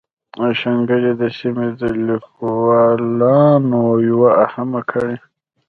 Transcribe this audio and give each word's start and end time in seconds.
د 0.39 0.41
شانګلې 0.59 1.11
د 1.21 1.23
سيمې 1.37 1.67
د 1.79 1.81
ليکوالانو 2.07 3.83
يوه 4.09 4.31
اهمه 4.45 4.81
کړۍ 4.89 5.15